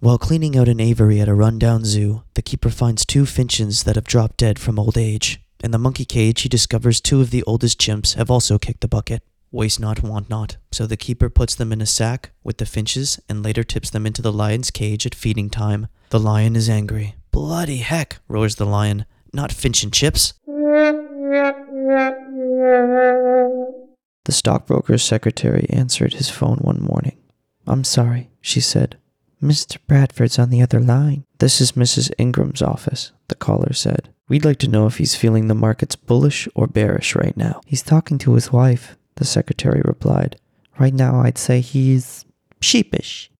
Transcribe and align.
While 0.00 0.18
cleaning 0.18 0.58
out 0.58 0.68
an 0.68 0.78
aviary 0.78 1.20
at 1.20 1.28
a 1.28 1.34
rundown 1.34 1.84
zoo, 1.84 2.22
the 2.34 2.42
keeper 2.42 2.68
finds 2.68 3.06
two 3.06 3.24
finches 3.24 3.84
that 3.84 3.96
have 3.96 4.04
dropped 4.04 4.36
dead 4.36 4.58
from 4.58 4.78
old 4.78 4.98
age. 4.98 5.40
In 5.64 5.70
the 5.70 5.78
monkey 5.78 6.04
cage, 6.04 6.42
he 6.42 6.50
discovers 6.50 7.00
two 7.00 7.22
of 7.22 7.30
the 7.30 7.42
oldest 7.44 7.80
chimps 7.80 8.14
have 8.14 8.30
also 8.30 8.58
kicked 8.58 8.82
the 8.82 8.88
bucket. 8.88 9.22
Waste 9.50 9.80
not, 9.80 10.02
want 10.02 10.28
not. 10.28 10.58
So 10.70 10.86
the 10.86 10.98
keeper 10.98 11.30
puts 11.30 11.54
them 11.54 11.72
in 11.72 11.80
a 11.80 11.86
sack 11.86 12.32
with 12.44 12.58
the 12.58 12.66
finches 12.66 13.18
and 13.26 13.42
later 13.42 13.64
tips 13.64 13.88
them 13.88 14.04
into 14.04 14.20
the 14.20 14.32
lion's 14.32 14.70
cage 14.70 15.06
at 15.06 15.14
feeding 15.14 15.48
time. 15.48 15.88
The 16.10 16.20
lion 16.20 16.56
is 16.56 16.68
angry. 16.68 17.14
Bloody 17.30 17.78
heck, 17.78 18.18
roars 18.28 18.56
the 18.56 18.66
lion. 18.66 19.06
Not 19.32 19.50
finch 19.50 19.82
and 19.82 19.92
chips. 19.92 20.34
The 24.26 24.32
stockbroker's 24.32 25.02
secretary 25.02 25.66
answered 25.70 26.14
his 26.14 26.28
phone 26.28 26.58
one 26.58 26.82
morning. 26.82 27.16
I'm 27.66 27.82
sorry, 27.82 28.28
she 28.42 28.60
said. 28.60 28.98
Mr. 29.42 29.78
Bradford's 29.86 30.38
on 30.38 30.50
the 30.50 30.62
other 30.62 30.80
line. 30.80 31.24
This 31.38 31.60
is 31.60 31.72
Mrs. 31.72 32.10
Ingram's 32.18 32.62
office, 32.62 33.12
the 33.28 33.34
caller 33.34 33.72
said. 33.72 34.08
We'd 34.28 34.44
like 34.44 34.58
to 34.60 34.68
know 34.68 34.86
if 34.86 34.98
he's 34.98 35.14
feeling 35.14 35.46
the 35.46 35.54
markets 35.54 35.94
bullish 35.94 36.48
or 36.54 36.66
bearish 36.66 37.14
right 37.14 37.36
now. 37.36 37.60
He's 37.66 37.82
talking 37.82 38.18
to 38.18 38.34
his 38.34 38.50
wife, 38.50 38.96
the 39.16 39.24
secretary 39.24 39.82
replied. 39.84 40.36
Right 40.78 40.94
now, 40.94 41.20
I'd 41.20 41.38
say 41.38 41.60
he's 41.60 42.24
sheepish. 42.60 43.30